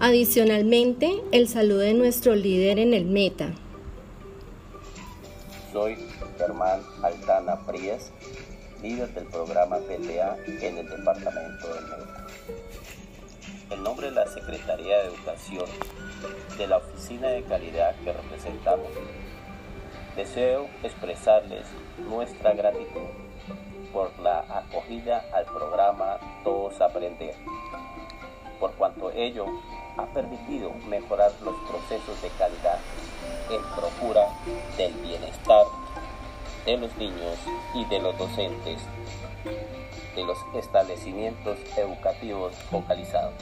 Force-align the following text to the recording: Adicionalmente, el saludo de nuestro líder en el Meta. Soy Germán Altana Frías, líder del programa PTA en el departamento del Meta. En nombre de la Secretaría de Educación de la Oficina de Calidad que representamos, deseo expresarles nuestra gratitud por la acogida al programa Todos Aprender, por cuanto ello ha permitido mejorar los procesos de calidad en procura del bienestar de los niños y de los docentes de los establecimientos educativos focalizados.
Adicionalmente, 0.00 1.22
el 1.30 1.48
saludo 1.48 1.78
de 1.78 1.94
nuestro 1.94 2.34
líder 2.34 2.78
en 2.78 2.94
el 2.94 3.04
Meta. 3.06 3.52
Soy 5.72 5.96
Germán 6.36 6.82
Altana 7.02 7.56
Frías, 7.58 8.10
líder 8.82 9.14
del 9.14 9.26
programa 9.26 9.78
PTA 9.78 10.36
en 10.46 10.78
el 10.78 10.88
departamento 10.88 11.74
del 11.74 11.84
Meta. 11.84 12.26
En 13.70 13.82
nombre 13.82 14.08
de 14.08 14.12
la 14.12 14.26
Secretaría 14.26 14.98
de 14.98 15.08
Educación 15.08 15.64
de 16.58 16.66
la 16.66 16.78
Oficina 16.78 17.28
de 17.28 17.44
Calidad 17.44 17.94
que 18.02 18.12
representamos, 18.12 18.88
deseo 20.16 20.66
expresarles 20.82 21.66
nuestra 22.08 22.52
gratitud 22.52 23.08
por 23.92 24.10
la 24.18 24.40
acogida 24.40 25.24
al 25.32 25.44
programa 25.44 26.18
Todos 26.42 26.80
Aprender, 26.80 27.36
por 28.58 28.72
cuanto 28.74 29.12
ello 29.12 29.46
ha 29.96 30.06
permitido 30.06 30.72
mejorar 30.88 31.32
los 31.42 31.54
procesos 31.68 32.20
de 32.22 32.28
calidad 32.30 32.78
en 33.50 33.62
procura 33.76 34.28
del 34.76 34.92
bienestar 34.94 35.66
de 36.66 36.76
los 36.76 36.96
niños 36.96 37.38
y 37.74 37.84
de 37.86 38.00
los 38.00 38.16
docentes 38.18 38.80
de 40.14 40.24
los 40.24 40.38
establecimientos 40.54 41.58
educativos 41.76 42.54
focalizados. 42.70 43.34